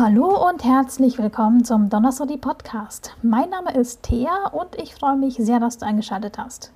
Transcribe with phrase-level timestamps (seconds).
[0.00, 3.16] Hallo und herzlich willkommen zum Donnerstag Podcast.
[3.20, 6.72] Mein Name ist Thea und ich freue mich sehr, dass du eingeschaltet hast.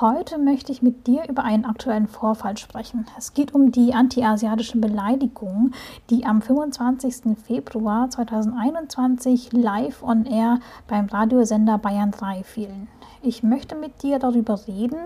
[0.00, 3.04] Heute möchte ich mit dir über einen aktuellen Vorfall sprechen.
[3.18, 5.74] Es geht um die antiasiatischen Beleidigungen,
[6.08, 7.36] die am 25.
[7.44, 12.86] Februar 2021 live on air beim Radiosender Bayern 3 fielen.
[13.24, 14.98] Ich möchte mit dir darüber reden,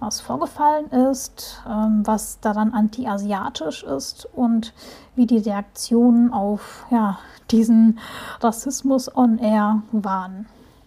[0.00, 4.74] was vorgefallen ist, ähm, was daran anti-asiatisch ist und
[5.14, 7.20] wie die Reaktionen auf ja,
[7.52, 8.00] diesen
[8.40, 10.46] Rassismus on air waren.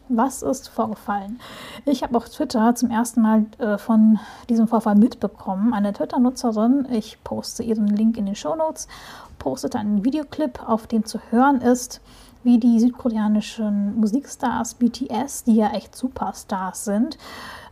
[0.09, 1.39] Was ist vorgefallen?
[1.85, 5.73] Ich habe auf Twitter zum ersten Mal äh, von diesem Vorfall mitbekommen.
[5.73, 8.89] Eine Twitter-Nutzerin, ich poste ihren Link in den Show Notes,
[9.39, 12.02] postete einen Videoclip, auf dem zu hören ist,
[12.44, 17.17] wie die südkoreanischen Musikstars BTS, die ja echt Superstars sind,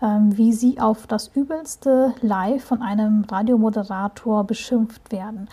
[0.02, 5.50] ähm, wie sie auf das Übelste live von einem Radiomoderator beschimpft werden.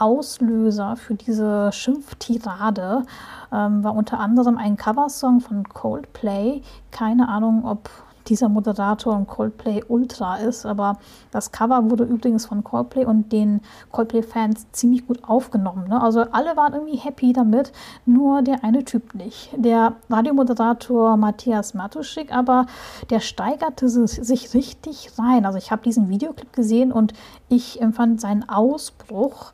[0.00, 3.04] Auslöser für diese Schimpftirade
[3.52, 6.62] ähm, war unter anderem ein Coversong von Coldplay.
[6.90, 7.90] Keine Ahnung, ob
[8.30, 10.98] dieser Moderator ein Coldplay Ultra ist, aber
[11.30, 15.88] das Cover wurde übrigens von Coldplay und den Coldplay-Fans ziemlich gut aufgenommen.
[15.88, 16.00] Ne?
[16.00, 17.72] Also alle waren irgendwie happy damit,
[18.06, 19.50] nur der eine Typ nicht.
[19.56, 22.66] Der Radiomoderator Matthias Matuschik, aber
[23.10, 25.44] der steigerte sich richtig rein.
[25.44, 27.12] Also ich habe diesen Videoclip gesehen und
[27.48, 29.52] ich empfand seinen Ausbruch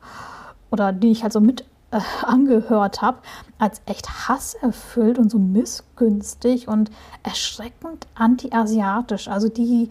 [0.71, 3.19] oder den ich halt so mit äh, angehört habe,
[3.57, 6.91] als echt hasserfüllt und so missgünstig und
[7.23, 9.27] erschreckend anti-asiatisch.
[9.27, 9.89] Also die,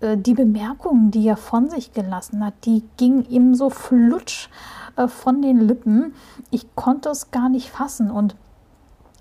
[0.00, 4.48] äh, die Bemerkungen, die er von sich gelassen hat, die gingen ihm so flutsch
[4.96, 6.14] äh, von den Lippen.
[6.50, 8.36] Ich konnte es gar nicht fassen und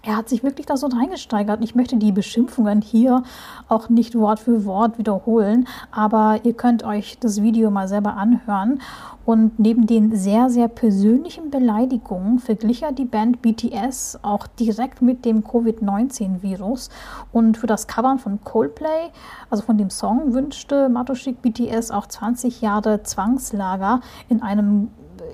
[0.01, 1.63] er hat sich wirklich da so reingesteigert.
[1.63, 3.23] Ich möchte die Beschimpfungen hier
[3.67, 8.81] auch nicht Wort für Wort wiederholen, aber ihr könnt euch das Video mal selber anhören.
[9.25, 15.25] Und neben den sehr, sehr persönlichen Beleidigungen verglich er die Band BTS auch direkt mit
[15.25, 16.89] dem Covid-19-Virus.
[17.31, 19.11] Und für das Covern von Coldplay,
[19.49, 23.99] also von dem Song, wünschte Matoschik BTS auch 20 Jahre Zwangslager
[24.29, 24.89] in einem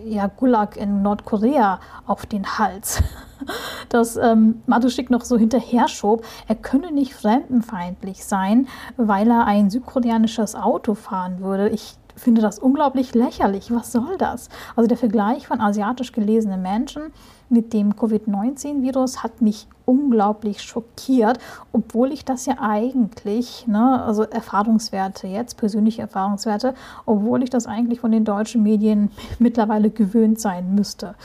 [0.05, 3.01] ja, Gulag in Nordkorea auf den Hals.
[3.89, 8.67] Dass ähm, Matuschik noch so hinterher schob, er könne nicht fremdenfeindlich sein,
[8.97, 11.69] weil er ein südkoreanisches Auto fahren würde.
[11.69, 13.71] Ich finde das unglaublich lächerlich.
[13.71, 14.49] Was soll das?
[14.75, 17.13] Also der Vergleich von asiatisch gelesenen Menschen
[17.49, 21.37] mit dem Covid-19-Virus hat mich unglaublich schockiert,
[21.71, 26.73] obwohl ich das ja eigentlich, ne, also Erfahrungswerte jetzt, persönliche Erfahrungswerte,
[27.05, 31.15] obwohl ich das eigentlich von den deutschen Medien mittlerweile gewöhnt sein müsste.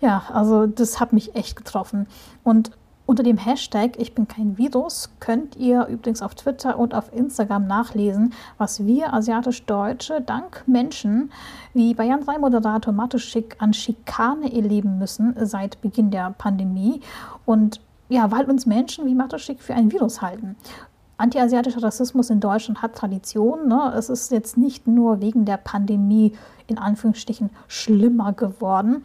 [0.00, 2.06] Ja, also das hat mich echt getroffen.
[2.44, 2.72] Und
[3.12, 7.66] unter dem Hashtag Ich bin kein Virus könnt ihr übrigens auf Twitter und auf Instagram
[7.66, 11.30] nachlesen, was wir asiatisch-Deutsche dank Menschen
[11.74, 17.02] wie Bayern 3 Moderator Matuschik an Schikane erleben müssen seit Beginn der Pandemie
[17.44, 20.56] und ja, weil uns Menschen wie Matuschik für ein Virus halten.
[21.18, 23.68] Antiasiatischer Rassismus in Deutschland hat Tradition.
[23.68, 23.92] Ne?
[23.94, 26.32] Es ist jetzt nicht nur wegen der Pandemie
[26.66, 29.04] in Anführungsstrichen schlimmer geworden,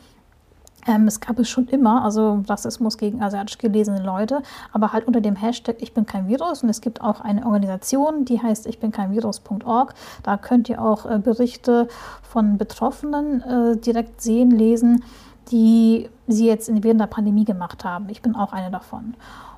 [0.87, 5.21] ähm, es gab es schon immer, also Rassismus gegen asiatisch gelesene Leute, aber halt unter
[5.21, 6.63] dem Hashtag Ich bin kein Virus.
[6.63, 9.93] Und es gibt auch eine Organisation, die heißt Ich bin kein Virus.org.
[10.23, 11.87] Da könnt ihr auch äh, Berichte
[12.21, 15.03] von Betroffenen äh, direkt sehen, lesen,
[15.51, 18.09] die sie jetzt während der Pandemie gemacht haben.
[18.09, 19.15] Ich bin auch eine davon.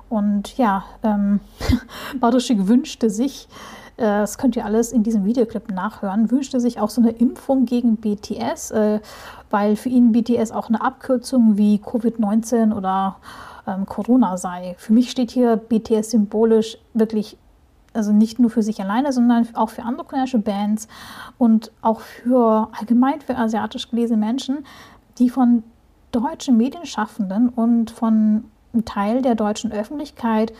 [0.08, 1.40] Und ja, ähm,
[2.20, 3.48] Baduschik wünschte sich,
[4.00, 7.96] das könnt ihr alles in diesem Videoclip nachhören, wünschte sich auch so eine Impfung gegen
[7.96, 9.00] BTS, äh,
[9.50, 13.16] weil für ihn BTS auch eine Abkürzung wie Covid-19 oder
[13.66, 14.74] ähm, Corona sei.
[14.78, 17.36] Für mich steht hier BTS symbolisch wirklich
[17.92, 20.88] also nicht nur für sich alleine, sondern auch für andere koreanische Bands
[21.38, 24.64] und auch für allgemein für asiatisch gelesene Menschen,
[25.18, 25.64] die von
[26.12, 30.52] deutschen Medienschaffenden und von einem Teil der deutschen Öffentlichkeit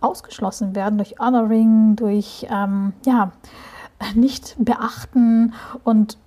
[0.00, 3.32] ausgeschlossen werden durch Honoring, durch ähm, ja,
[4.14, 5.54] nicht beachten
[5.84, 6.18] und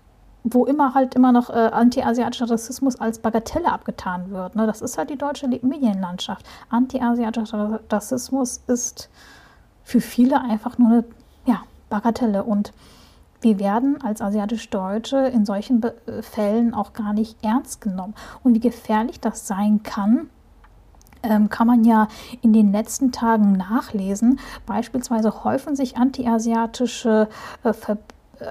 [0.44, 4.56] wo immer halt immer noch äh, anti-asiatischer Rassismus als Bagatelle abgetan wird.
[4.56, 4.66] Ne?
[4.66, 6.46] Das ist halt die deutsche Medienlandschaft.
[6.70, 9.10] Anti-asiatischer Rassismus ist
[9.84, 11.06] für viele einfach nur eine
[11.46, 12.72] ja, Bagatelle und
[13.42, 18.14] wir werden als asiatisch-Deutsche in solchen Be Fällen auch gar nicht ernst genommen.
[18.44, 20.30] Und wie gefährlich das sein kann,
[21.50, 22.08] kann man ja
[22.42, 24.40] in den letzten Tagen nachlesen.
[24.66, 27.28] Beispielsweise häufen sich antiasiatische
[27.64, 27.74] äh,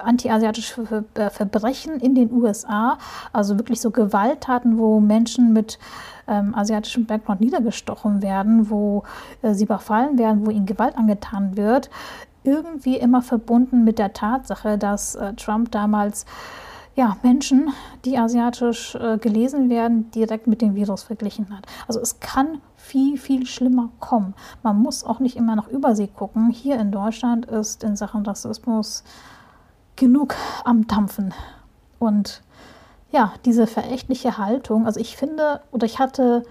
[0.04, 2.98] antiasiatische äh, Verbrechen in den USA,
[3.32, 5.78] also wirklich so Gewalttaten, wo Menschen mit
[6.26, 9.04] ähm, asiatischem Background niedergestochen werden, wo
[9.42, 11.90] äh, sie überfallen werden, wo ihnen Gewalt angetan wird,
[12.44, 16.26] irgendwie immer verbunden mit der Tatsache, dass äh, Trump damals
[16.98, 17.72] ja, Menschen,
[18.04, 21.64] die asiatisch äh, gelesen werden, direkt mit dem Virus verglichen hat.
[21.86, 24.34] Also es kann viel, viel schlimmer kommen.
[24.64, 26.50] Man muss auch nicht immer nach Übersee gucken.
[26.50, 29.04] Hier in Deutschland ist in Sachen Rassismus
[29.94, 30.34] genug
[30.64, 31.32] am Dampfen.
[32.00, 32.42] Und
[33.12, 36.42] ja, diese verächtliche Haltung, also ich finde, oder ich hatte,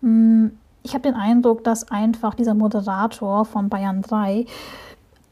[0.00, 4.46] mh, hm, ich habe den Eindruck, dass einfach dieser Moderator von Bayern 3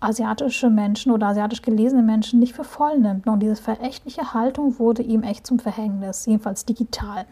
[0.01, 3.27] asiatische Menschen oder asiatisch gelesene Menschen nicht für voll nimmt.
[3.27, 7.27] Und diese verächtliche Haltung wurde ihm echt zum Verhängnis, jedenfalls digital.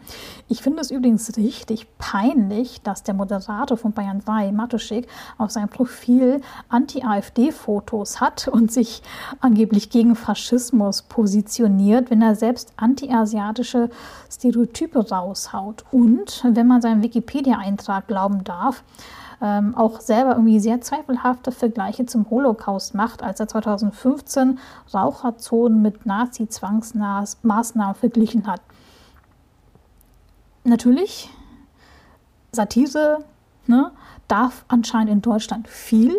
[0.47, 5.07] Ich finde es übrigens richtig peinlich, dass der Moderator von Bayern 3, Matuschik,
[5.37, 9.01] auf seinem Profil Anti-AfD-Fotos hat und sich
[9.39, 13.89] angeblich gegen Faschismus positioniert, wenn er selbst anti-asiatische
[14.31, 15.85] Stereotype raushaut.
[15.91, 18.83] Und wenn man seinen Wikipedia-Eintrag glauben darf,
[19.41, 24.59] ähm, auch selber irgendwie sehr zweifelhafte Vergleiche zum Holocaust macht, als er 2015
[24.93, 28.61] Raucherzonen mit Nazi-Zwangsmaßnahmen verglichen hat.
[30.63, 31.29] Natürlich,
[32.51, 33.23] Satire
[33.65, 33.91] ne,
[34.27, 36.15] darf anscheinend in Deutschland viel,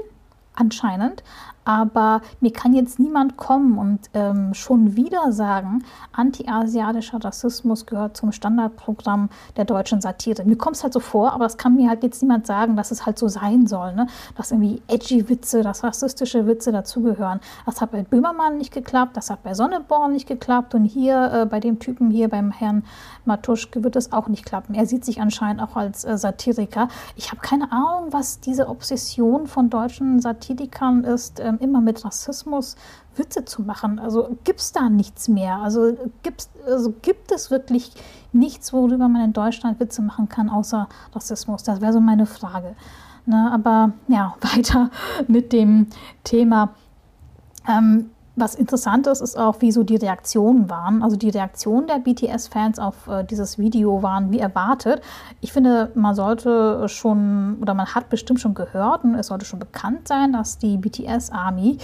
[0.54, 1.22] anscheinend,
[1.64, 8.32] aber mir kann jetzt niemand kommen und ähm, schon wieder sagen, anti-asiatischer Rassismus gehört zum
[8.32, 10.44] Standardprogramm der deutschen Satire.
[10.44, 12.90] Mir kommt es halt so vor, aber das kann mir halt jetzt niemand sagen, dass
[12.90, 14.06] es halt so sein soll, ne?
[14.36, 17.40] dass irgendwie edgy Witze, dass rassistische Witze dazugehören.
[17.66, 21.46] Das hat bei Böhmermann nicht geklappt, das hat bei Sonneborn nicht geklappt und hier äh,
[21.46, 22.84] bei dem Typen hier, beim Herrn
[23.24, 24.74] Matuschke, wird es auch nicht klappen.
[24.74, 26.88] Er sieht sich anscheinend auch als äh, Satiriker.
[27.16, 31.40] Ich habe keine Ahnung, was diese Obsession von deutschen Satirikern ist.
[31.40, 32.76] Äh, immer mit Rassismus
[33.16, 33.98] Witze zu machen.
[33.98, 35.56] Also gibt es da nichts mehr.
[35.56, 37.92] Also, gibt's, also gibt es wirklich
[38.32, 41.62] nichts, worüber man in Deutschland Witze machen kann, außer Rassismus.
[41.62, 42.74] Das wäre so meine Frage.
[43.26, 44.90] Ne, aber ja, weiter
[45.28, 45.88] mit dem
[46.24, 46.70] Thema.
[47.68, 48.10] Ähm,
[48.40, 51.02] was interessant ist, ist auch, wie so die Reaktionen waren.
[51.02, 55.02] Also die Reaktionen der BTS-Fans auf äh, dieses Video waren wie erwartet.
[55.40, 59.58] Ich finde, man sollte schon oder man hat bestimmt schon gehört und es sollte schon
[59.58, 61.78] bekannt sein, dass die BTS-Army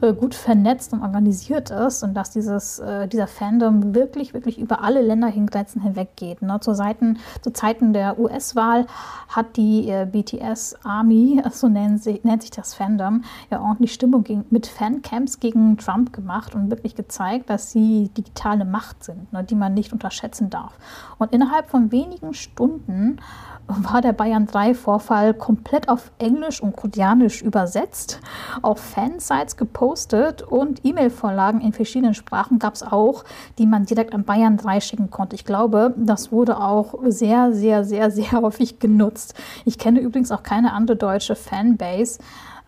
[0.00, 4.82] äh, gut vernetzt und organisiert ist und dass dieses, äh, dieser Fandom wirklich, wirklich über
[4.82, 6.42] alle Ländergrenzen hinweg geht.
[6.42, 6.58] Ne?
[6.60, 8.86] Zu, Seiten, zu Zeiten der US-Wahl
[9.28, 14.44] hat die äh, BTS-Army, so nennt sich, nennt sich das Fandom, ja ordentlich Stimmung gegen,
[14.50, 19.42] mit Fancamps gegen Trump Trump gemacht und wirklich gezeigt, dass sie digitale Macht sind, ne,
[19.42, 20.76] die man nicht unterschätzen darf.
[21.18, 23.18] Und innerhalb von wenigen Stunden
[23.66, 28.20] war der Bayern 3-Vorfall komplett auf Englisch und Koreanisch übersetzt,
[28.60, 33.24] auf Fansites gepostet und E-Mail-Vorlagen in verschiedenen Sprachen gab es auch,
[33.58, 35.34] die man direkt an Bayern 3 schicken konnte.
[35.34, 39.34] Ich glaube, das wurde auch sehr, sehr, sehr, sehr häufig genutzt.
[39.64, 42.18] Ich kenne übrigens auch keine andere deutsche Fanbase.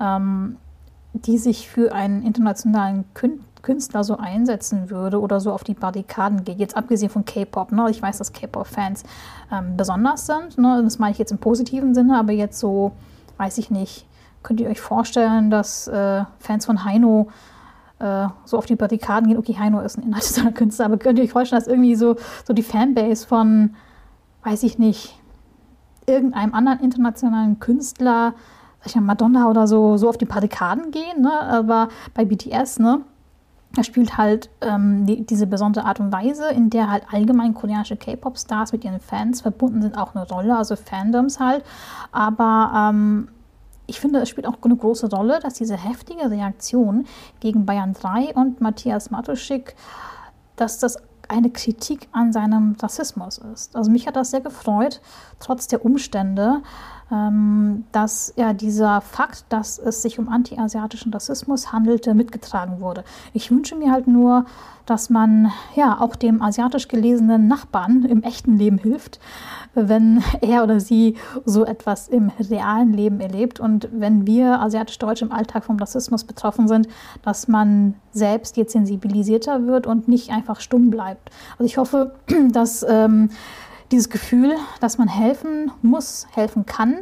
[0.00, 0.56] Ähm,
[1.12, 3.04] die sich für einen internationalen
[3.62, 6.58] Künstler so einsetzen würde oder so auf die Barrikaden geht.
[6.58, 7.72] Jetzt abgesehen von K-Pop.
[7.72, 7.86] Ne?
[7.90, 9.04] Ich weiß, dass K-Pop-Fans
[9.52, 10.58] ähm, besonders sind.
[10.58, 10.80] Ne?
[10.84, 12.92] Das meine ich jetzt im positiven Sinne, aber jetzt so,
[13.38, 14.06] weiß ich nicht.
[14.42, 17.28] Könnt ihr euch vorstellen, dass äh, Fans von Heino
[17.98, 19.38] äh, so auf die Barrikaden gehen?
[19.38, 22.16] Okay, Heino ist ein internationaler Künstler, aber könnt ihr euch vorstellen, dass irgendwie so,
[22.46, 23.74] so die Fanbase von,
[24.44, 25.18] weiß ich nicht,
[26.06, 28.34] irgendeinem anderen internationalen Künstler
[28.80, 31.32] sag ich mal, Madonna oder so, so auf die Barrikaden gehen, ne?
[31.32, 33.00] aber bei BTS, ne,
[33.74, 37.96] da spielt halt ähm, die, diese besondere Art und Weise, in der halt allgemein koreanische
[37.96, 41.64] K-Pop-Stars mit ihren Fans verbunden sind, auch eine Rolle, also Fandoms halt.
[42.10, 43.28] Aber ähm,
[43.86, 47.06] ich finde, es spielt auch eine große Rolle, dass diese heftige Reaktion
[47.40, 49.76] gegen Bayern 3 und Matthias Matuschik,
[50.56, 50.96] dass das
[51.28, 53.76] eine Kritik an seinem Rassismus ist.
[53.76, 55.00] Also mich hat das sehr gefreut,
[55.40, 56.62] trotz der Umstände,
[57.10, 63.02] dass ja dieser Fakt, dass es sich um antiasiatischen Rassismus handelte, mitgetragen wurde.
[63.32, 64.44] Ich wünsche mir halt nur,
[64.84, 69.20] dass man ja auch dem asiatisch gelesenen Nachbarn im echten Leben hilft,
[69.74, 75.32] wenn er oder sie so etwas im realen Leben erlebt und wenn wir asiatisch-deutsch im
[75.32, 76.88] Alltag vom Rassismus betroffen sind,
[77.22, 81.30] dass man selbst jetzt sensibilisierter wird und nicht einfach stumm bleibt.
[81.52, 82.14] Also ich hoffe,
[82.50, 83.30] dass ähm,
[83.90, 86.98] dieses Gefühl, dass man helfen muss, helfen kann,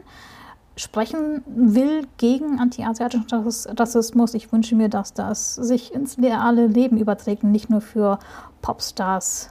[0.76, 3.26] sprechen will gegen antiasiatischen
[3.78, 4.34] Rassismus.
[4.34, 8.18] Ich wünsche mir, dass das sich ins reale Leben überträgt und nicht nur für
[8.60, 9.50] Popstars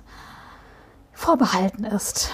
[1.13, 2.31] vorbehalten ist.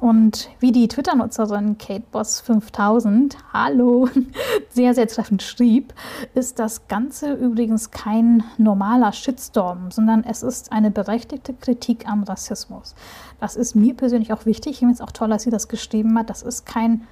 [0.00, 4.08] Und wie die Twitter-Nutzerin Kate Boss 5000, hallo,
[4.70, 5.92] sehr, sehr treffend schrieb,
[6.34, 12.94] ist das Ganze übrigens kein normaler Shitstorm, sondern es ist eine berechtigte Kritik am Rassismus.
[13.40, 14.72] Das ist mir persönlich auch wichtig.
[14.72, 16.30] Ich finde es auch toll, dass sie das geschrieben hat.
[16.30, 17.06] Das ist kein,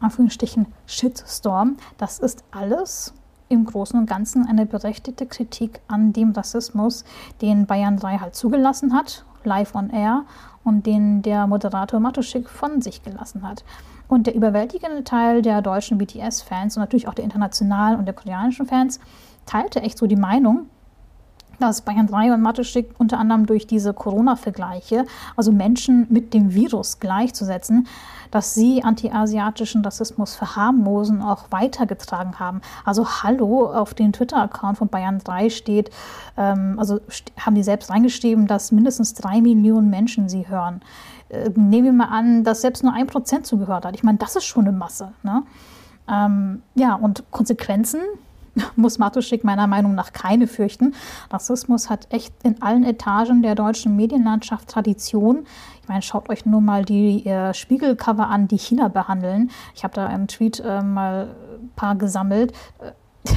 [0.00, 1.76] Anführungsstrichen, Shitstorm.
[1.98, 3.12] Das ist alles
[3.50, 7.04] im Großen und Ganzen eine berechtigte Kritik an dem Rassismus,
[7.42, 10.24] den Bayern 3 halt zugelassen hat, live on air,
[10.64, 13.64] und den der Moderator Matuschik von sich gelassen hat.
[14.08, 18.66] Und der überwältigende Teil der deutschen BTS-Fans und natürlich auch der internationalen und der koreanischen
[18.66, 19.00] Fans
[19.46, 20.66] teilte echt so die Meinung,
[21.60, 26.98] dass Bayern 3 und Matuschik unter anderem durch diese Corona-Vergleiche, also Menschen mit dem Virus
[26.98, 27.86] gleichzusetzen,
[28.30, 32.60] dass sie antiasiatischen Rassismus verharmlosen, auch weitergetragen haben.
[32.84, 35.90] Also Hallo auf den Twitter-Account von Bayern 3 steht,
[36.36, 37.00] ähm, also
[37.38, 40.80] haben die selbst reingeschrieben, dass mindestens drei Millionen Menschen sie hören.
[41.28, 43.94] Äh, nehmen wir mal an, dass selbst nur ein Prozent zugehört hat.
[43.94, 45.12] Ich meine, das ist schon eine Masse.
[45.22, 45.42] Ne?
[46.08, 48.00] Ähm, ja, und Konsequenzen
[48.76, 50.94] muss Matuschik meiner Meinung nach keine fürchten.
[51.30, 55.46] Rassismus hat echt in allen Etagen der deutschen Medienlandschaft Tradition.
[55.82, 59.50] Ich meine, schaut euch nur mal die äh, Spiegelcover an, die China behandeln.
[59.74, 62.52] Ich habe da einen Tweet äh, mal ein paar gesammelt.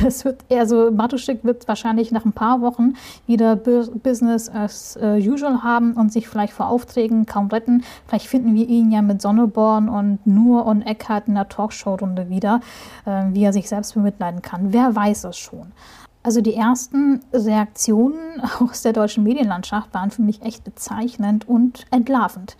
[0.05, 2.93] Es wird eher so, Matuschik wird wahrscheinlich nach ein paar Wochen
[3.27, 7.83] wieder Business as äh, usual haben und sich vielleicht vor Aufträgen kaum retten.
[8.07, 12.61] Vielleicht finden wir ihn ja mit Sonneborn und Nur und Eckhart in der Talkshow-Runde wieder,
[13.05, 14.71] äh, wie er sich selbst bemitleiden kann.
[14.71, 15.73] Wer weiß es schon.
[16.23, 22.55] Also die ersten Reaktionen aus der deutschen Medienlandschaft waren für mich echt bezeichnend und entlarvend.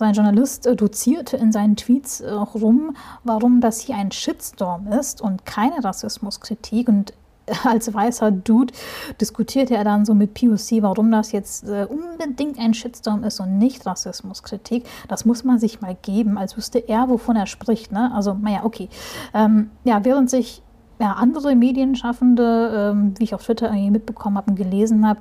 [0.00, 5.20] Sein Journalist äh, dozierte in seinen Tweets äh, rum, warum das hier ein Shitstorm ist
[5.20, 6.88] und keine Rassismuskritik.
[6.88, 7.12] Und
[7.64, 8.72] als weißer Dude
[9.20, 13.58] diskutierte er dann so mit POC, warum das jetzt äh, unbedingt ein Shitstorm ist und
[13.58, 14.86] nicht Rassismuskritik.
[15.06, 17.92] Das muss man sich mal geben, als wüsste er, wovon er spricht.
[17.92, 18.10] Ne?
[18.14, 18.88] Also, naja, okay.
[19.34, 20.62] Ähm, ja, während sich
[21.00, 25.20] ja, andere Medienschaffende, ähm, wie ich auf Twitter irgendwie mitbekommen habe und gelesen habe,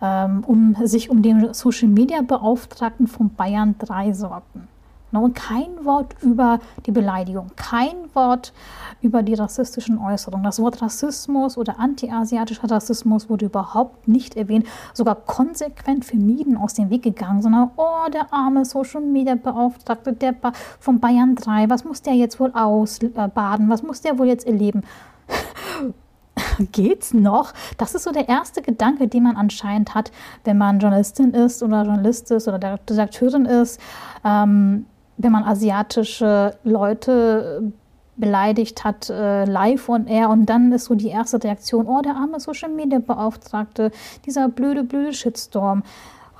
[0.00, 4.68] ähm, um sich um den Social Media Beauftragten von Bayern 3 sorgten.
[5.10, 8.52] Ne, und kein Wort über die Beleidigung, kein Wort
[9.00, 10.44] über die rassistischen Äußerungen.
[10.44, 16.90] Das Wort Rassismus oder antiasiatischer Rassismus wurde überhaupt nicht erwähnt, sogar konsequent vermieden aus dem
[16.90, 21.84] Weg gegangen, sondern, oh, der arme Social Media Beauftragte der ba von Bayern 3, was
[21.84, 24.82] muss der jetzt wohl ausbaden, was muss der wohl jetzt erleben?
[26.72, 27.52] geht's noch?
[27.76, 30.10] Das ist so der erste Gedanke, den man anscheinend hat,
[30.44, 33.80] wenn man Journalistin ist oder Journalist ist oder Redakteurin ist.
[34.24, 37.72] Ähm, wenn man asiatische Leute
[38.18, 40.28] beleidigt hat, äh, live und air.
[40.28, 43.90] Und dann ist so die erste Reaktion, oh, der arme Social Media Beauftragte,
[44.26, 45.82] dieser blöde, blöde Shitstorm.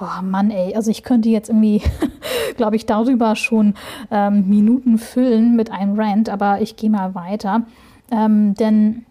[0.01, 1.83] Oh Mann, ey, also ich könnte jetzt irgendwie,
[2.57, 3.75] glaube ich, darüber schon
[4.11, 7.63] ähm, Minuten füllen mit einem Rant, aber ich gehe mal weiter.
[8.11, 9.07] Ähm, denn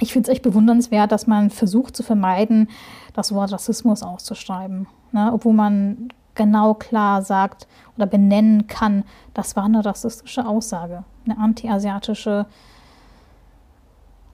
[0.00, 2.68] ich finde es echt bewundernswert, dass man versucht zu vermeiden,
[3.14, 4.86] das Wort Rassismus auszuschreiben.
[5.12, 5.30] Ne?
[5.32, 12.46] Obwohl man genau klar sagt oder benennen kann, das war eine rassistische Aussage, eine antiasiatische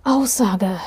[0.05, 0.79] Aussage.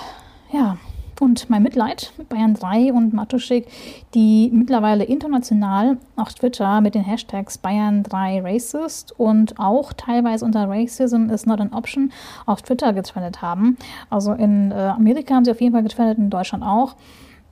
[0.52, 0.78] Ja,
[1.22, 3.68] und mein Mitleid mit Bayern 3 und Matuschik,
[4.16, 10.68] die mittlerweile international auf Twitter mit den Hashtags Bayern 3 Racist und auch teilweise unter
[10.68, 12.12] Racism is not an option
[12.48, 13.78] auf Twitter getrennt haben.
[14.10, 16.96] Also in äh, Amerika haben sie auf jeden Fall getrennt, in Deutschland auch.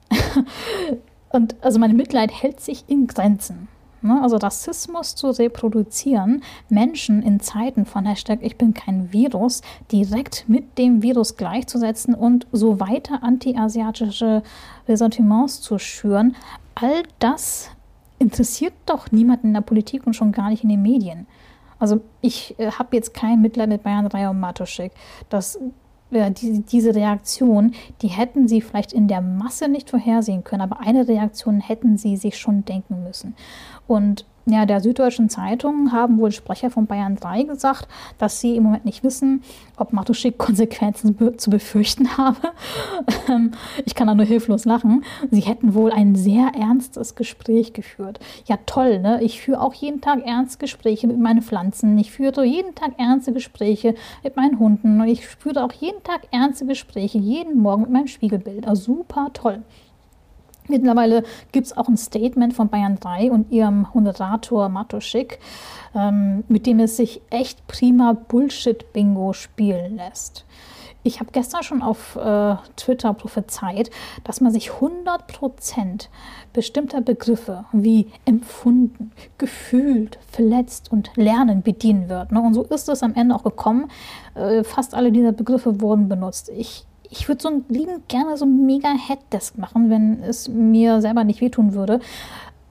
[1.30, 3.68] und also mein Mitleid hält sich in Grenzen.
[4.02, 4.22] Ne?
[4.22, 10.78] Also Rassismus zu reproduzieren, Menschen in Zeiten von Hashtag Ich bin kein Virus direkt mit
[10.78, 14.44] dem Virus gleichzusetzen und so weiter antiasiatische
[14.88, 16.36] Ressentiments zu schüren,
[16.76, 17.70] all das
[18.20, 21.28] interessiert doch niemanden in der Politik und schon gar nicht in den Medien.
[21.80, 24.92] Also ich äh, habe jetzt kein Mitleid mit Bayern 3 und Matuschik.
[25.30, 25.58] Das
[26.12, 30.80] äh, die, diese Reaktion, die hätten sie vielleicht in der Masse nicht vorhersehen können, aber
[30.80, 33.36] eine Reaktion hätten sie sich schon denken müssen.
[33.88, 37.88] Und ja, der Süddeutschen Zeitung haben wohl Sprecher von Bayern 3 gesagt,
[38.18, 39.44] dass sie im Moment nicht wissen,
[39.78, 42.38] ob Matuschik Konsequenzen zu befürchten habe.
[43.28, 43.52] Ähm,
[43.86, 45.04] ich kann da nur hilflos lachen.
[45.32, 48.20] Sie hätten wohl ein sehr ernstes Gespräch geführt.
[48.46, 49.22] Ja, toll, ne?
[49.24, 51.98] Ich führe auch jeden Tag ernste Gespräche mit meinen Pflanzen.
[51.98, 55.02] Ich führe jeden Tag ernste Gespräche mit meinen Hunden.
[55.02, 58.68] Und ich führe auch jeden Tag ernste Gespräche, jeden Morgen mit meinem Spiegelbild.
[58.68, 59.64] Also super toll.
[60.70, 65.40] Mittlerweile gibt es auch ein Statement von Bayern 3 und ihrem Moderator Matuschik,
[65.96, 70.46] ähm, mit dem es sich echt prima Bullshit-Bingo spielen lässt.
[71.02, 73.90] Ich habe gestern schon auf äh, Twitter prophezeit,
[74.26, 76.10] dass man sich 100%
[76.52, 82.34] bestimmter Begriffe wie empfunden, gefühlt, verletzt und lernen bedienen wird.
[82.34, 82.42] Ne?
[82.42, 83.90] Und so ist es am Ende auch gekommen.
[84.36, 86.50] Äh, fast alle dieser Begriffe wurden benutzt.
[86.50, 91.24] Ich ich würde so liebend gerne so ein mega Headdesk machen, wenn es mir selber
[91.24, 92.00] nicht wehtun würde.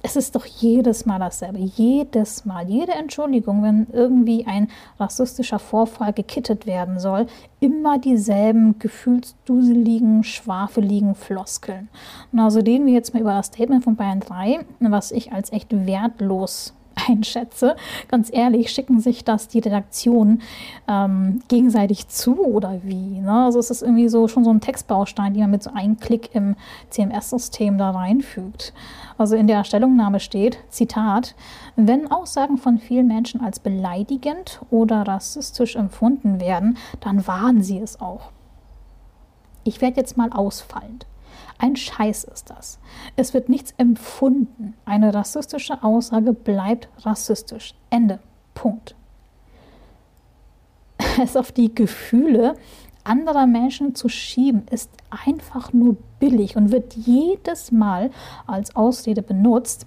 [0.01, 1.59] es ist doch jedes Mal dasselbe.
[1.59, 2.69] Jedes Mal.
[2.69, 4.69] Jede Entschuldigung, wenn irgendwie ein
[4.99, 7.27] rassistischer Vorfall gekittet werden soll,
[7.59, 11.89] immer dieselben gefühlsduseligen, schwafeligen Floskeln.
[12.33, 15.53] Und also reden wir jetzt mal über das Statement von Bayern 3, was ich als
[15.53, 16.75] echt wertlos
[17.09, 17.77] einschätze.
[18.09, 20.43] Ganz ehrlich, schicken sich das die Redaktionen
[20.89, 23.21] ähm, gegenseitig zu oder wie?
[23.21, 23.45] Ne?
[23.45, 26.35] Also es ist irgendwie so schon so ein Textbaustein, den man mit so einem Klick
[26.35, 26.57] im
[26.91, 28.73] CMS-System da reinfügt.
[29.17, 31.35] Also in der Stellungnahme steht, Zitat,
[31.75, 38.01] wenn Aussagen von vielen Menschen als beleidigend oder rassistisch empfunden werden, dann waren sie es
[38.01, 38.31] auch.
[39.65, 41.07] Ich werde jetzt mal ausfallend.
[41.59, 42.79] Ein Scheiß ist das.
[43.17, 44.75] Es wird nichts empfunden.
[44.85, 47.75] Eine rassistische Aussage bleibt rassistisch.
[47.91, 48.21] Ende.
[48.55, 48.95] Punkt.
[51.21, 52.55] Es auf die Gefühle
[53.09, 54.91] anderer Menschen zu schieben, ist
[55.25, 58.11] einfach nur billig und wird jedes Mal
[58.47, 59.87] als Ausrede benutzt,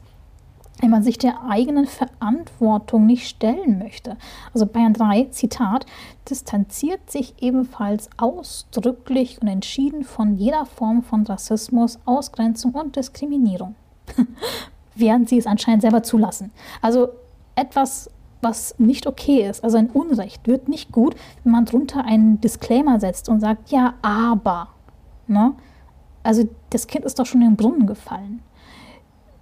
[0.82, 4.18] wenn man sich der eigenen Verantwortung nicht stellen möchte.
[4.54, 5.86] Also Bayern 3, Zitat,
[6.30, 13.76] distanziert sich ebenfalls ausdrücklich und entschieden von jeder Form von Rassismus, Ausgrenzung und Diskriminierung.
[14.96, 16.52] Während sie es anscheinend selber zulassen.
[16.82, 17.10] Also
[17.56, 18.10] etwas,
[18.42, 23.00] was nicht okay ist, also ein Unrecht, wird nicht gut, wenn man drunter einen Disclaimer
[23.00, 24.70] setzt und sagt, ja, aber.
[25.28, 25.54] Ne?
[26.24, 28.42] Also das Kind ist doch schon in den Brunnen gefallen.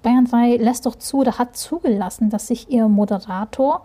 [0.01, 3.83] Bayern 3 lässt doch zu oder hat zugelassen, dass sich ihr Moderator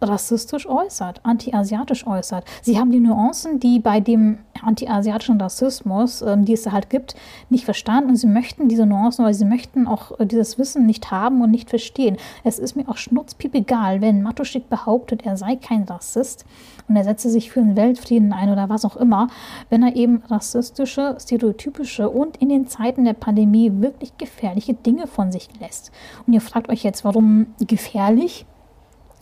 [0.00, 2.44] rassistisch äußert, anti-asiatisch äußert.
[2.62, 7.14] Sie haben die Nuancen, die bei dem anti-asiatischen Rassismus, ähm, die es da halt gibt,
[7.48, 11.10] nicht verstanden und sie möchten diese Nuancen, weil sie möchten auch äh, dieses Wissen nicht
[11.10, 12.16] haben und nicht verstehen.
[12.44, 16.44] Es ist mir auch schnurzpiep egal, wenn Matuschik behauptet, er sei kein Rassist
[16.88, 19.28] und er setze sich für den Weltfrieden ein oder was auch immer,
[19.70, 25.32] wenn er eben rassistische, stereotypische und in den Zeiten der Pandemie wirklich gefährliche Dinge von
[25.32, 25.92] sich lässt.
[26.26, 28.46] Und ihr fragt euch jetzt, warum gefährlich?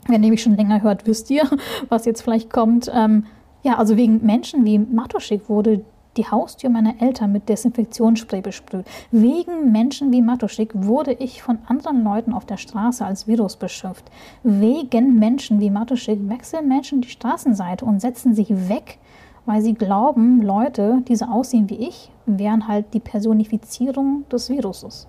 [0.08, 1.48] Wenn ihr mich schon länger hört, wisst ihr,
[1.88, 2.90] was jetzt vielleicht kommt.
[2.92, 3.24] Ähm,
[3.62, 5.84] ja, also wegen Menschen wie Matuschik wurde
[6.16, 8.86] die Haustür meiner Eltern mit Desinfektionsspray besprüht.
[9.10, 14.04] Wegen Menschen wie Matuschik wurde ich von anderen Leuten auf der Straße als Virus beschimpft.
[14.42, 18.98] Wegen Menschen wie Matuschik wechseln Menschen die Straßenseite und setzen sich weg,
[19.44, 25.06] weil sie glauben, Leute, die so aussehen wie ich, wären halt die Personifizierung des Viruses.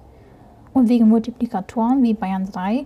[0.73, 2.85] Und wegen Multiplikatoren wie Bayern 3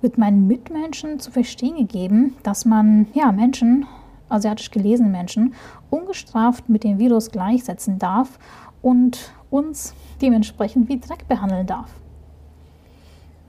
[0.00, 3.86] wird meinen Mitmenschen zu verstehen gegeben, dass man ja Menschen,
[4.28, 5.54] asiatisch gelesene Menschen,
[5.90, 8.38] ungestraft mit dem Virus gleichsetzen darf
[8.82, 11.90] und uns dementsprechend wie Dreck behandeln darf.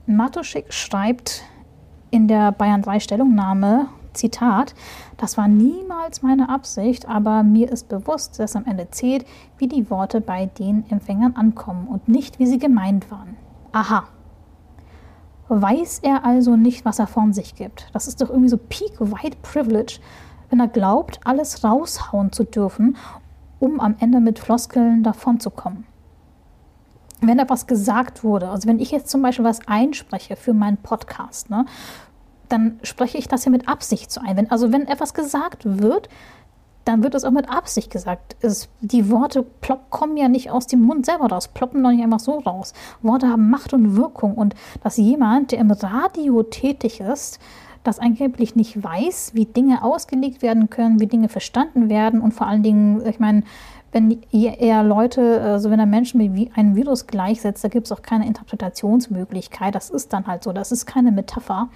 [0.06, 1.44] Matuschik schreibt
[2.10, 4.74] in der Bayern 3 Stellungnahme, Zitat,
[5.18, 9.24] das war niemals meine Absicht, aber mir ist bewusst, dass am Ende zählt,
[9.58, 13.36] wie die Worte bei den Empfängern ankommen und nicht, wie sie gemeint waren.
[13.70, 14.04] Aha,
[15.50, 17.88] weiß er also nicht, was er von sich gibt.
[17.92, 19.98] Das ist doch irgendwie so Peak White Privilege,
[20.48, 22.96] wenn er glaubt, alles raushauen zu dürfen,
[23.58, 25.86] um am Ende mit Floskeln davonzukommen.
[27.20, 30.78] Wenn da was gesagt wurde, also wenn ich jetzt zum Beispiel was einspreche für meinen
[30.78, 31.66] Podcast, ne,
[32.48, 34.36] dann spreche ich das ja mit Absicht so ein.
[34.36, 36.08] Wenn, also wenn etwas gesagt wird,
[36.84, 38.36] dann wird es auch mit Absicht gesagt.
[38.40, 42.02] Es, die Worte plopp, kommen ja nicht aus dem Mund selber raus, ploppen doch nicht
[42.02, 42.72] einfach so raus.
[43.02, 47.38] Worte haben Macht und Wirkung und dass jemand, der im Radio tätig ist,
[47.82, 52.46] das angeblich nicht weiß, wie Dinge ausgelegt werden können, wie Dinge verstanden werden und vor
[52.46, 53.42] allen Dingen, ich meine,
[53.92, 58.02] wenn er Leute, also wenn er Menschen mit einem Virus gleichsetzt, da gibt es auch
[58.02, 59.74] keine Interpretationsmöglichkeit.
[59.74, 61.68] Das ist dann halt so, das ist keine Metapher.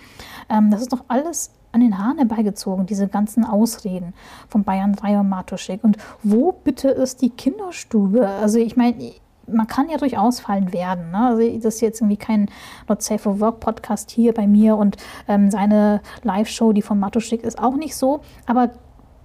[0.49, 4.15] Ähm, das ist doch alles an den Haaren herbeigezogen, diese ganzen Ausreden
[4.49, 5.83] von Bayern 3 und Matuschik.
[5.83, 8.29] Und wo bitte ist die Kinderstube?
[8.29, 9.13] Also ich meine,
[9.47, 11.11] man kann ja durchaus fallen werden.
[11.11, 11.19] Ne?
[11.19, 12.49] Also das ist jetzt irgendwie kein
[12.89, 14.97] Not Safe for Work Podcast hier bei mir und
[15.29, 18.21] ähm, seine Live-Show, die von Matuschik ist auch nicht so.
[18.47, 18.71] Aber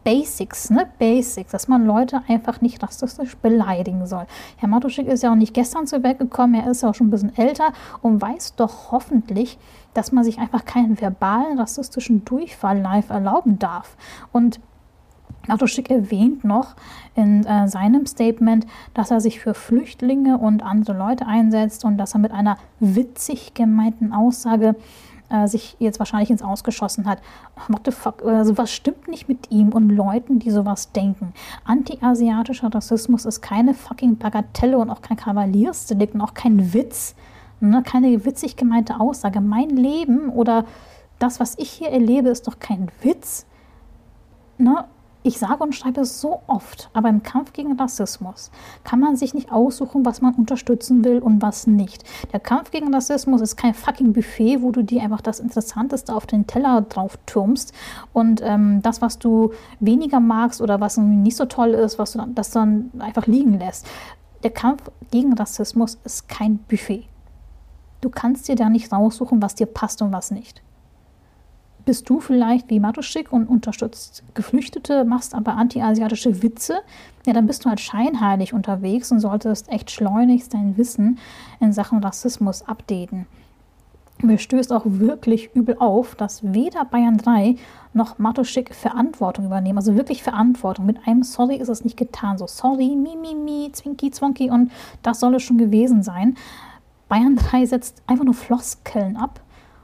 [0.03, 0.87] Basics, ne?
[0.97, 4.25] Basics, dass man Leute einfach nicht rassistisch beleidigen soll.
[4.57, 7.07] Herr Matuschik ist ja auch nicht gestern zur Welt gekommen, er ist ja auch schon
[7.07, 9.57] ein bisschen älter und weiß doch hoffentlich,
[9.93, 13.97] dass man sich einfach keinen verbalen rassistischen Durchfall live erlauben darf.
[14.31, 14.59] Und
[15.47, 16.75] Matuschik erwähnt noch
[17.15, 22.13] in äh, seinem Statement, dass er sich für Flüchtlinge und andere Leute einsetzt und dass
[22.13, 24.75] er mit einer witzig gemeinten Aussage
[25.29, 27.19] äh, sich jetzt wahrscheinlich ins Ausgeschossen hat.
[27.67, 28.23] What the fuck?
[28.23, 31.33] Also was stimmt nicht mit ihm und Leuten, die sowas denken?
[31.65, 37.15] Anti-asiatischer Rassismus ist keine fucking Bagatelle und auch kein Kavaliersdelikt und auch kein Witz.
[37.59, 37.83] Ne?
[37.83, 39.41] Keine witzig gemeinte Aussage.
[39.41, 40.65] Mein Leben oder
[41.19, 43.45] das, was ich hier erlebe, ist doch kein Witz.
[44.57, 44.85] Ne?
[45.21, 48.51] Ich sage und schreibe es so oft, aber im Kampf gegen Rassismus
[48.85, 52.03] kann man sich nicht aussuchen, was man unterstützen will und was nicht.
[52.31, 56.25] Der Kampf gegen Rassismus ist kein fucking Buffet, wo du dir einfach das Interessanteste auf
[56.25, 57.73] den Teller drauf türmst
[58.13, 59.51] und ähm, das, was du
[59.81, 63.59] weniger magst oder was nicht so toll ist, was du dann, das dann einfach liegen
[63.59, 63.85] lässt.
[64.43, 67.05] Der Kampf gegen Rassismus ist kein Buffet.
[67.99, 70.61] Du kannst dir da nicht raussuchen, was dir passt und was nicht
[71.89, 76.81] bist du vielleicht wie Matuschik und unterstützt Geflüchtete, machst aber anti-asiatische Witze,
[77.25, 81.17] ja, dann bist du halt scheinheilig unterwegs und solltest echt schleunigst dein Wissen
[81.59, 83.25] in Sachen Rassismus updaten.
[84.21, 87.55] Mir stößt auch wirklich übel auf, dass weder Bayern 3
[87.93, 89.79] noch Matuschik Verantwortung übernehmen.
[89.79, 90.85] Also wirklich Verantwortung.
[90.85, 92.37] Mit einem Sorry ist es nicht getan.
[92.37, 94.71] So sorry, mi, mi, mi, zwinki, zwonki und
[95.01, 96.37] das soll es schon gewesen sein.
[97.07, 99.39] Bayern 3 setzt einfach nur Floskeln ab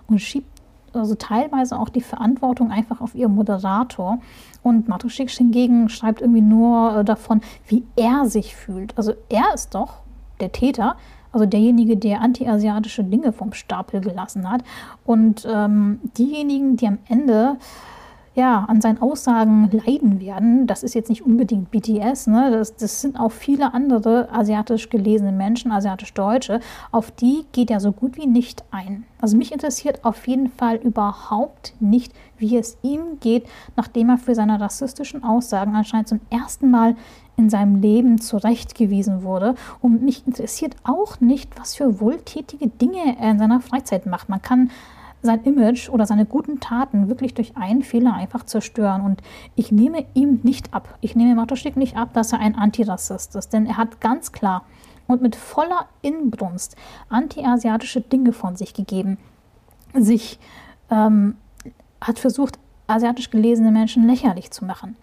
[0.05, 0.54] und schiebt
[0.95, 4.19] also teilweise auch die Verantwortung einfach auf ihren Moderator.
[4.63, 8.97] Und Matuschik hingegen schreibt irgendwie nur äh, davon, wie er sich fühlt.
[8.97, 10.01] Also er ist doch
[10.39, 10.95] der Täter,
[11.31, 14.63] also derjenige, der anti-asiatische Dinge vom Stapel gelassen hat.
[15.05, 17.57] Und ähm, diejenigen, die am Ende
[18.35, 20.67] ja, an seinen Aussagen leiden werden.
[20.67, 22.51] Das ist jetzt nicht unbedingt BTS, ne?
[22.51, 26.59] das, das sind auch viele andere asiatisch gelesene Menschen, asiatisch-deutsche,
[26.91, 29.05] auf die geht er so gut wie nicht ein.
[29.21, 34.35] Also mich interessiert auf jeden Fall überhaupt nicht, wie es ihm geht, nachdem er für
[34.35, 36.95] seine rassistischen Aussagen anscheinend zum ersten Mal
[37.37, 39.55] in seinem Leben zurechtgewiesen wurde.
[39.81, 44.29] Und mich interessiert auch nicht, was für wohltätige Dinge er in seiner Freizeit macht.
[44.29, 44.71] Man kann
[45.25, 49.01] sein Image oder seine guten Taten wirklich durch einen Fehler einfach zerstören.
[49.01, 49.21] Und
[49.55, 53.53] ich nehme ihm nicht ab, ich nehme Matuschik nicht ab, dass er ein Antirassist ist,
[53.53, 54.63] denn er hat ganz klar
[55.07, 56.75] und mit voller Inbrunst
[57.09, 59.17] antiasiatische Dinge von sich gegeben,
[59.93, 60.39] sich
[60.89, 61.35] ähm,
[62.01, 64.95] hat versucht, asiatisch gelesene Menschen lächerlich zu machen.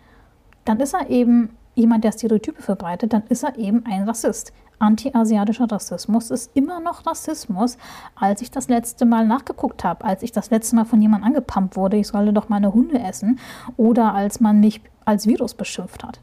[0.65, 5.71] Dann ist er eben jemand, der Stereotype verbreitet, dann ist er eben ein Rassist anti-asiatischer
[5.71, 7.79] Rassismus ist immer noch Rassismus,
[8.15, 11.77] als ich das letzte Mal nachgeguckt habe, als ich das letzte Mal von jemandem angepumpt
[11.77, 13.39] wurde, ich solle doch meine Hunde essen,
[13.77, 16.21] oder als man mich als Virus beschimpft hat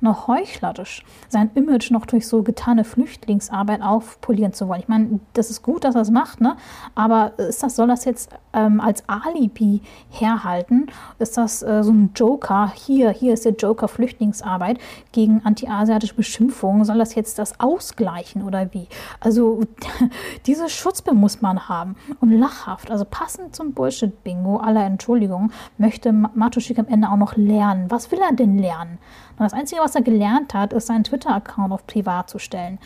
[0.00, 4.80] noch heuchlerisch, sein Image noch durch so getane Flüchtlingsarbeit aufpolieren zu wollen.
[4.80, 6.56] Ich meine, das ist gut, dass er es macht, ne?
[6.94, 9.80] aber ist das, soll das jetzt ähm, als Alibi
[10.10, 10.88] herhalten?
[11.18, 12.72] Ist das äh, so ein Joker?
[12.74, 14.78] Hier, hier ist der Joker Flüchtlingsarbeit
[15.12, 16.84] gegen antiasiatische Beschimpfungen.
[16.84, 18.88] Soll das jetzt das ausgleichen oder wie?
[19.20, 19.60] Also
[20.46, 26.78] diese Schutzbe muss man haben und lachhaft, also passend zum Bullshit-Bingo aller Entschuldigung, möchte Matuschik
[26.78, 27.90] am Ende auch noch lernen.
[27.90, 28.98] Was will er denn lernen?
[29.38, 32.80] Das Einzige, was er gelernt hat, ist seinen Twitter-Account auf privat zu stellen.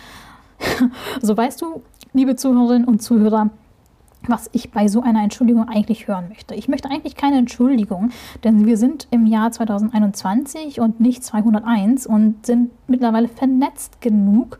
[1.22, 1.82] so weißt du,
[2.12, 3.48] liebe Zuhörerinnen und Zuhörer,
[4.28, 6.54] was ich bei so einer Entschuldigung eigentlich hören möchte.
[6.54, 8.10] Ich möchte eigentlich keine Entschuldigung,
[8.44, 14.58] denn wir sind im Jahr 2021 und nicht 201 und sind mittlerweile vernetzt genug,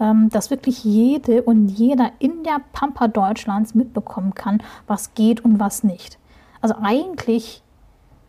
[0.00, 5.60] ähm, dass wirklich jede und jeder in der Pampa Deutschlands mitbekommen kann, was geht und
[5.60, 6.18] was nicht.
[6.62, 7.62] Also eigentlich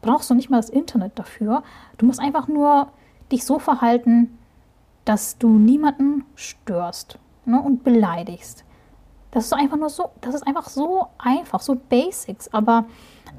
[0.02, 1.63] brauchst du nicht mal das Internet dafür.
[1.98, 2.89] Du musst einfach nur
[3.32, 4.38] dich so verhalten,
[5.06, 8.64] dass du niemanden störst ne, und beleidigst.
[9.32, 12.52] Das ist einfach nur so, das ist einfach so einfach, so Basics.
[12.54, 12.86] Aber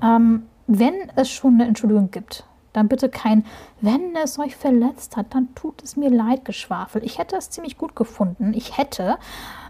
[0.03, 3.45] ähm, wenn es schon eine Entschuldigung gibt, dann bitte kein,
[3.81, 7.03] wenn es euch verletzt hat, dann tut es mir leid, Geschwafel.
[7.03, 8.53] Ich hätte es ziemlich gut gefunden.
[8.55, 9.17] Ich hätte,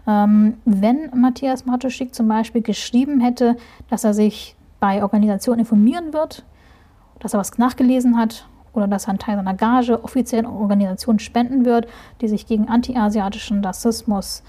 [0.05, 3.55] ähm, wenn Matthias Matuschik zum Beispiel geschrieben hätte,
[3.89, 6.43] dass er sich bei Organisationen informieren wird,
[7.19, 8.45] dass er was nachgelesen hat
[8.77, 11.87] oder dass er einen Teil seiner Gage offiziellen Organisationen spenden wird,
[12.21, 14.43] die sich gegen antiasiatischen Rassismus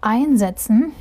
[0.00, 0.92] einsetzen.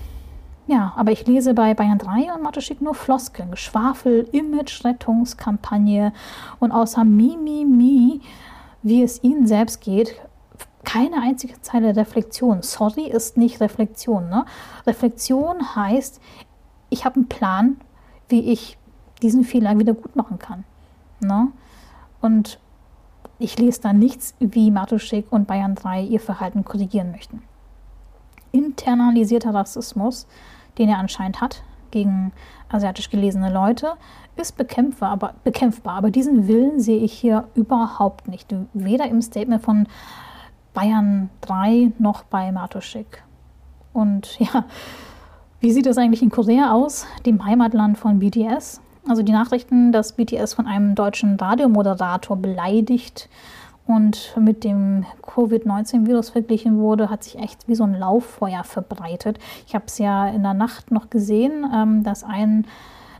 [0.67, 6.13] Ja, aber ich lese bei Bayern 3 und Matuschik nur Floskeln, Geschwafel, Image-Rettungskampagne
[6.59, 8.21] und außer Mi, Mi, Mi,
[8.83, 10.15] wie es ihnen selbst geht,
[10.83, 12.61] keine einzige Zeile Reflexion.
[12.63, 14.29] Sorry ist nicht Reflexion.
[14.29, 14.45] Ne?
[14.85, 16.21] Reflexion heißt,
[16.89, 17.77] ich habe einen Plan,
[18.29, 18.77] wie ich
[19.21, 20.63] diesen Fehler wieder gut machen kann.
[21.19, 21.49] Ne?
[22.21, 22.59] Und
[23.39, 27.43] ich lese da nichts, wie Matuschik und Bayern 3 ihr Verhalten korrigieren möchten.
[28.51, 30.27] Internalisierter Rassismus,
[30.77, 32.31] den er anscheinend hat gegen
[32.69, 33.93] asiatisch gelesene Leute,
[34.35, 38.53] ist bekämpfbar aber, bekämpfbar, aber diesen Willen sehe ich hier überhaupt nicht.
[38.73, 39.87] Weder im Statement von
[40.73, 43.23] Bayern 3 noch bei Matuschik.
[43.93, 44.65] Und ja,
[45.59, 48.81] wie sieht das eigentlich in Korea aus, dem Heimatland von BTS?
[49.07, 53.29] Also die Nachrichten, dass BTS von einem deutschen Radiomoderator beleidigt
[53.85, 59.39] und mit dem Covid-19-Virus verglichen wurde, hat sich echt wie so ein Lauffeuer verbreitet.
[59.65, 62.65] Ich habe es ja in der Nacht noch gesehen, ähm, dass ein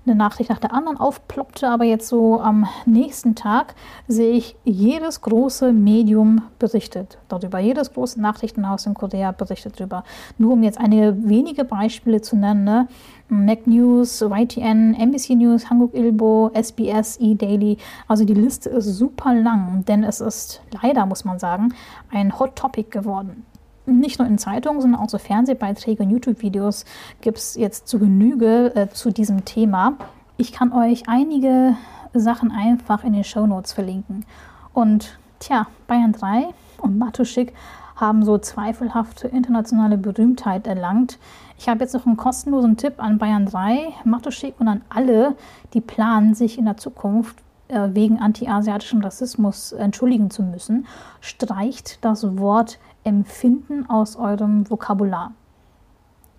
[0.08, 3.76] eine Nachricht nach der anderen aufploppte, aber jetzt so am nächsten Tag
[4.08, 10.04] sehe ich jedes große Medium berichtet darüber, jedes große Nachrichtenhaus in Korea berichtet darüber.
[10.38, 12.88] Nur um jetzt einige wenige Beispiele zu nennen, ne?
[13.30, 17.78] Mac News, YTN, NBC News, Hanguk Ilbo, SBS, E-Daily.
[18.08, 21.74] Also die Liste ist super lang, denn es ist leider, muss man sagen,
[22.10, 23.46] ein Hot Topic geworden
[23.88, 26.86] nicht nur in Zeitungen, sondern auch so Fernsehbeiträge und YouTube-Videos
[27.22, 29.98] gibt es jetzt zu Genüge äh, zu diesem Thema.
[30.38, 31.76] Ich kann euch einige
[32.14, 34.26] Sachen einfach in den Show Notes verlinken.
[34.74, 37.54] Und tja, Bayern 3 und Matuschik
[37.96, 41.18] haben so zweifelhafte internationale Berühmtheit erlangt.
[41.58, 45.36] Ich habe jetzt noch einen kostenlosen Tipp an Bayern 3, Matuschik und an alle,
[45.74, 47.38] die planen, sich in der Zukunft
[47.70, 50.86] äh, wegen antiasiatischem Rassismus entschuldigen zu müssen.
[51.20, 55.32] Streicht das Wort Empfinden aus eurem Vokabular.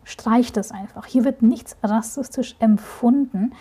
[0.04, 1.06] Streicht es einfach.
[1.06, 3.54] Hier wird nichts rassistisch empfunden.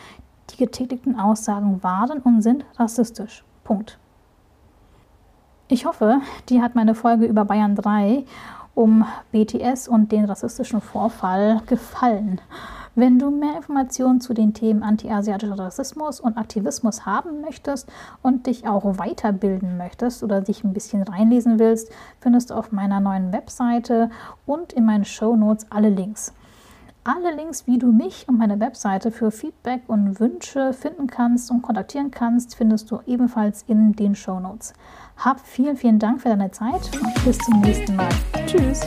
[0.49, 3.45] Die getätigten Aussagen waren und sind rassistisch.
[3.63, 3.97] Punkt.
[5.69, 8.25] Ich hoffe, dir hat meine Folge über Bayern 3
[8.75, 12.41] um BTS und den rassistischen Vorfall gefallen.
[12.99, 17.87] Wenn du mehr Informationen zu den Themen antiasiatischer Rassismus und Aktivismus haben möchtest
[18.23, 22.99] und dich auch weiterbilden möchtest oder dich ein bisschen reinlesen willst, findest du auf meiner
[22.99, 24.09] neuen Webseite
[24.47, 26.33] und in meinen Show Notes alle Links.
[27.03, 31.61] Alle Links, wie du mich und meine Webseite für Feedback und Wünsche finden kannst und
[31.61, 34.73] kontaktieren kannst, findest du ebenfalls in den Show Notes.
[35.17, 38.09] Hab vielen, vielen Dank für deine Zeit und bis zum nächsten Mal.
[38.47, 38.81] Tschüss!